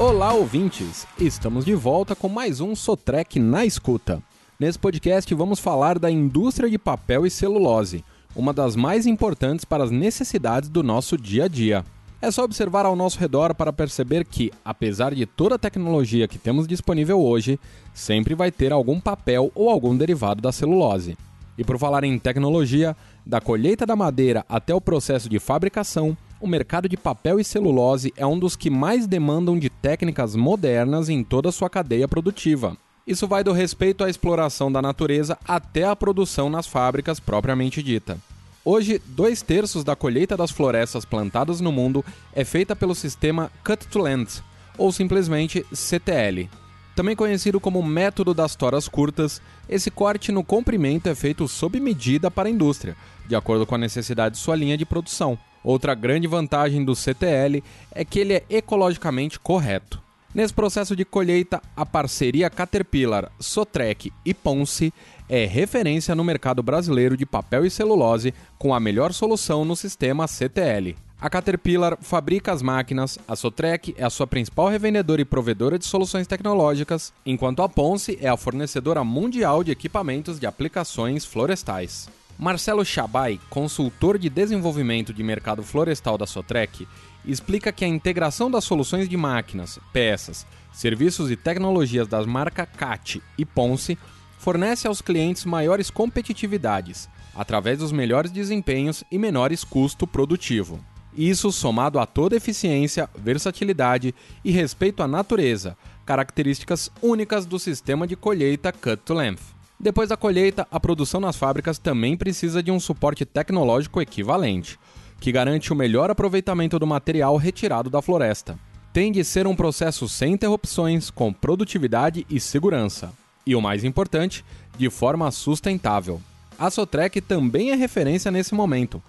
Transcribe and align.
Olá, 0.00 0.32
ouvintes! 0.32 1.06
Estamos 1.18 1.62
de 1.62 1.74
volta 1.74 2.16
com 2.16 2.26
mais 2.26 2.58
um 2.58 2.74
Sotrec 2.74 3.38
na 3.38 3.66
escuta. 3.66 4.22
Nesse 4.58 4.78
podcast 4.78 5.34
vamos 5.34 5.60
falar 5.60 5.98
da 5.98 6.10
indústria 6.10 6.70
de 6.70 6.78
papel 6.78 7.26
e 7.26 7.30
celulose, 7.30 8.02
uma 8.34 8.54
das 8.54 8.74
mais 8.74 9.04
importantes 9.04 9.62
para 9.62 9.84
as 9.84 9.90
necessidades 9.90 10.70
do 10.70 10.82
nosso 10.82 11.18
dia 11.18 11.44
a 11.44 11.48
dia. 11.48 11.84
É 12.22 12.30
só 12.30 12.44
observar 12.44 12.86
ao 12.86 12.96
nosso 12.96 13.20
redor 13.20 13.54
para 13.54 13.74
perceber 13.74 14.24
que, 14.24 14.50
apesar 14.64 15.14
de 15.14 15.26
toda 15.26 15.56
a 15.56 15.58
tecnologia 15.58 16.26
que 16.26 16.38
temos 16.38 16.66
disponível 16.66 17.20
hoje, 17.20 17.60
sempre 17.92 18.34
vai 18.34 18.50
ter 18.50 18.72
algum 18.72 18.98
papel 18.98 19.52
ou 19.54 19.68
algum 19.68 19.94
derivado 19.94 20.40
da 20.40 20.50
celulose. 20.50 21.14
E 21.58 21.62
por 21.62 21.78
falar 21.78 22.04
em 22.04 22.18
tecnologia, 22.18 22.96
da 23.26 23.38
colheita 23.38 23.84
da 23.84 23.94
madeira 23.94 24.46
até 24.48 24.74
o 24.74 24.80
processo 24.80 25.28
de 25.28 25.38
fabricação, 25.38 26.16
o 26.40 26.48
mercado 26.48 26.88
de 26.88 26.96
papel 26.96 27.38
e 27.38 27.44
celulose 27.44 28.12
é 28.16 28.26
um 28.26 28.38
dos 28.38 28.56
que 28.56 28.70
mais 28.70 29.06
demandam 29.06 29.58
de 29.58 29.68
técnicas 29.68 30.34
modernas 30.34 31.08
em 31.08 31.22
toda 31.22 31.52
sua 31.52 31.68
cadeia 31.68 32.08
produtiva. 32.08 32.76
Isso 33.06 33.28
vai 33.28 33.44
do 33.44 33.52
respeito 33.52 34.02
à 34.02 34.08
exploração 34.08 34.72
da 34.72 34.80
natureza 34.80 35.36
até 35.46 35.84
a 35.84 35.94
produção 35.94 36.48
nas 36.48 36.66
fábricas 36.66 37.20
propriamente 37.20 37.82
dita. 37.82 38.18
Hoje, 38.64 39.00
dois 39.06 39.42
terços 39.42 39.84
da 39.84 39.96
colheita 39.96 40.36
das 40.36 40.50
florestas 40.50 41.04
plantadas 41.04 41.60
no 41.60 41.72
mundo 41.72 42.04
é 42.32 42.44
feita 42.44 42.74
pelo 42.76 42.94
sistema 42.94 43.50
Cut 43.64 43.86
to 43.88 43.98
Land, 43.98 44.42
ou 44.78 44.92
simplesmente 44.92 45.64
CTL. 45.72 46.48
Também 46.94 47.16
conhecido 47.16 47.58
como 47.58 47.82
método 47.82 48.34
das 48.34 48.54
toras 48.54 48.86
curtas, 48.86 49.40
esse 49.68 49.90
corte 49.90 50.30
no 50.30 50.44
comprimento 50.44 51.08
é 51.08 51.14
feito 51.14 51.48
sob 51.48 51.80
medida 51.80 52.30
para 52.30 52.48
a 52.48 52.52
indústria, 52.52 52.96
de 53.26 53.34
acordo 53.34 53.64
com 53.66 53.74
a 53.74 53.78
necessidade 53.78 54.36
de 54.36 54.40
sua 54.40 54.56
linha 54.56 54.76
de 54.76 54.84
produção. 54.84 55.38
Outra 55.62 55.94
grande 55.94 56.26
vantagem 56.26 56.84
do 56.84 56.96
CTL 56.96 57.62
é 57.92 58.04
que 58.04 58.18
ele 58.18 58.34
é 58.34 58.44
ecologicamente 58.48 59.38
correto. 59.38 60.00
Nesse 60.32 60.54
processo 60.54 60.94
de 60.94 61.04
colheita, 61.04 61.60
a 61.76 61.84
parceria 61.84 62.48
Caterpillar, 62.48 63.30
Sotrec 63.40 64.12
e 64.24 64.32
Ponce 64.32 64.94
é 65.28 65.44
referência 65.44 66.14
no 66.14 66.22
mercado 66.22 66.62
brasileiro 66.62 67.16
de 67.16 67.26
papel 67.26 67.66
e 67.66 67.70
celulose 67.70 68.32
com 68.56 68.72
a 68.72 68.78
melhor 68.78 69.12
solução 69.12 69.64
no 69.64 69.74
sistema 69.74 70.28
CTL. 70.28 70.96
A 71.20 71.28
Caterpillar 71.28 71.98
fabrica 72.00 72.50
as 72.52 72.62
máquinas, 72.62 73.18
a 73.28 73.36
Sotrec 73.36 73.94
é 73.98 74.04
a 74.04 74.10
sua 74.10 74.26
principal 74.26 74.68
revendedora 74.68 75.20
e 75.20 75.24
provedora 75.24 75.78
de 75.78 75.84
soluções 75.84 76.26
tecnológicas, 76.26 77.12
enquanto 77.26 77.62
a 77.62 77.68
Ponce 77.68 78.16
é 78.22 78.28
a 78.28 78.36
fornecedora 78.36 79.04
mundial 79.04 79.62
de 79.62 79.70
equipamentos 79.70 80.40
de 80.40 80.46
aplicações 80.46 81.24
florestais. 81.24 82.08
Marcelo 82.40 82.82
Chabai, 82.86 83.38
consultor 83.50 84.16
de 84.16 84.30
desenvolvimento 84.30 85.12
de 85.12 85.22
mercado 85.22 85.62
florestal 85.62 86.16
da 86.16 86.26
Sotrec, 86.26 86.88
explica 87.22 87.70
que 87.70 87.84
a 87.84 87.88
integração 87.88 88.50
das 88.50 88.64
soluções 88.64 89.06
de 89.10 89.14
máquinas, 89.14 89.78
peças, 89.92 90.46
serviços 90.72 91.30
e 91.30 91.36
tecnologias 91.36 92.08
das 92.08 92.24
marcas 92.24 92.66
CAT 92.78 93.22
e 93.36 93.44
Ponce 93.44 93.98
fornece 94.38 94.88
aos 94.88 95.02
clientes 95.02 95.44
maiores 95.44 95.90
competitividades, 95.90 97.10
através 97.34 97.76
dos 97.76 97.92
melhores 97.92 98.30
desempenhos 98.30 99.04
e 99.12 99.18
menores 99.18 99.62
custo 99.62 100.06
produtivo. 100.06 100.82
Isso 101.14 101.52
somado 101.52 101.98
a 101.98 102.06
toda 102.06 102.36
eficiência, 102.36 103.06
versatilidade 103.18 104.14
e 104.42 104.50
respeito 104.50 105.02
à 105.02 105.06
natureza, 105.06 105.76
características 106.06 106.90
únicas 107.02 107.44
do 107.44 107.58
sistema 107.58 108.06
de 108.06 108.16
colheita 108.16 108.72
Cut 108.72 108.96
to 109.04 109.12
Length. 109.12 109.59
Depois 109.82 110.10
da 110.10 110.16
colheita, 110.16 110.68
a 110.70 110.78
produção 110.78 111.22
nas 111.22 111.36
fábricas 111.36 111.78
também 111.78 112.14
precisa 112.14 112.62
de 112.62 112.70
um 112.70 112.78
suporte 112.78 113.24
tecnológico 113.24 113.98
equivalente, 113.98 114.78
que 115.18 115.32
garante 115.32 115.72
o 115.72 115.76
melhor 115.76 116.10
aproveitamento 116.10 116.78
do 116.78 116.86
material 116.86 117.34
retirado 117.38 117.88
da 117.88 118.02
floresta. 118.02 118.58
Tem 118.92 119.10
de 119.10 119.24
ser 119.24 119.46
um 119.46 119.56
processo 119.56 120.06
sem 120.06 120.34
interrupções, 120.34 121.08
com 121.08 121.32
produtividade 121.32 122.26
e 122.28 122.38
segurança. 122.38 123.10
E 123.46 123.56
o 123.56 123.62
mais 123.62 123.82
importante, 123.82 124.44
de 124.76 124.90
forma 124.90 125.30
sustentável. 125.30 126.20
A 126.58 126.68
Sotrec 126.70 127.18
também 127.22 127.70
é 127.70 127.74
referência 127.74 128.30
nesse 128.30 128.54
momento, 128.54 129.02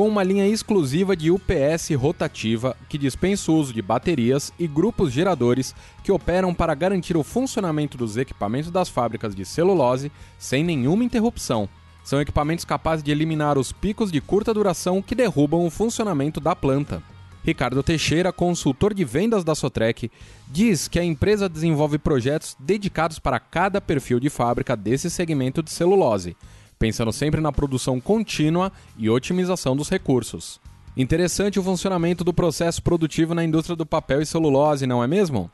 com 0.00 0.08
uma 0.08 0.22
linha 0.22 0.48
exclusiva 0.48 1.14
de 1.14 1.30
UPS 1.30 1.90
rotativa 1.94 2.74
que 2.88 2.96
dispensa 2.96 3.52
o 3.52 3.56
uso 3.56 3.70
de 3.70 3.82
baterias 3.82 4.50
e 4.58 4.66
grupos 4.66 5.12
geradores 5.12 5.74
que 6.02 6.10
operam 6.10 6.54
para 6.54 6.74
garantir 6.74 7.18
o 7.18 7.22
funcionamento 7.22 7.98
dos 7.98 8.16
equipamentos 8.16 8.70
das 8.70 8.88
fábricas 8.88 9.34
de 9.34 9.44
celulose 9.44 10.10
sem 10.38 10.64
nenhuma 10.64 11.04
interrupção. 11.04 11.68
São 12.02 12.18
equipamentos 12.18 12.64
capazes 12.64 13.04
de 13.04 13.10
eliminar 13.10 13.58
os 13.58 13.72
picos 13.72 14.10
de 14.10 14.22
curta 14.22 14.54
duração 14.54 15.02
que 15.02 15.14
derrubam 15.14 15.66
o 15.66 15.70
funcionamento 15.70 16.40
da 16.40 16.56
planta. 16.56 17.02
Ricardo 17.44 17.82
Teixeira, 17.82 18.32
consultor 18.32 18.94
de 18.94 19.04
vendas 19.04 19.44
da 19.44 19.54
Sotrec, 19.54 20.10
diz 20.48 20.88
que 20.88 20.98
a 20.98 21.04
empresa 21.04 21.46
desenvolve 21.46 21.98
projetos 21.98 22.56
dedicados 22.58 23.18
para 23.18 23.38
cada 23.38 23.82
perfil 23.82 24.18
de 24.18 24.30
fábrica 24.30 24.74
desse 24.74 25.10
segmento 25.10 25.62
de 25.62 25.70
celulose 25.70 26.34
pensando 26.80 27.12
sempre 27.12 27.42
na 27.42 27.52
produção 27.52 28.00
contínua 28.00 28.72
e 28.96 29.10
otimização 29.10 29.76
dos 29.76 29.90
recursos. 29.90 30.58
Interessante 30.96 31.60
o 31.60 31.62
funcionamento 31.62 32.24
do 32.24 32.32
processo 32.32 32.82
produtivo 32.82 33.34
na 33.34 33.44
indústria 33.44 33.76
do 33.76 33.84
papel 33.84 34.22
e 34.22 34.26
celulose, 34.26 34.86
não 34.86 35.04
é 35.04 35.06
mesmo? 35.06 35.50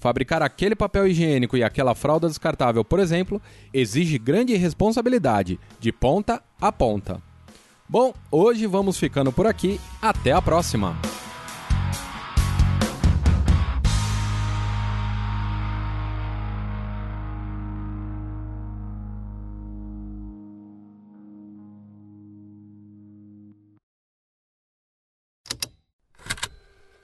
Fabricar 0.00 0.42
aquele 0.42 0.74
papel 0.74 1.06
higiênico 1.06 1.56
e 1.56 1.62
aquela 1.62 1.94
fralda 1.94 2.28
descartável, 2.28 2.84
por 2.84 2.98
exemplo, 2.98 3.40
exige 3.72 4.18
grande 4.18 4.54
responsabilidade, 4.56 5.58
de 5.78 5.92
ponta 5.92 6.42
a 6.60 6.72
ponta. 6.72 7.22
Bom, 7.88 8.12
hoje 8.30 8.66
vamos 8.66 8.98
ficando 8.98 9.30
por 9.30 9.46
aqui. 9.46 9.80
Até 10.02 10.32
a 10.32 10.42
próxima! 10.42 11.13